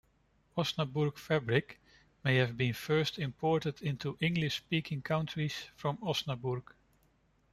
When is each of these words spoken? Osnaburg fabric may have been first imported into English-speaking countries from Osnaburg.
Osnaburg 0.57 1.19
fabric 1.19 1.79
may 2.23 2.37
have 2.37 2.57
been 2.57 2.73
first 2.73 3.19
imported 3.19 3.83
into 3.83 4.17
English-speaking 4.19 5.03
countries 5.03 5.67
from 5.75 5.97
Osnaburg. 5.97 6.63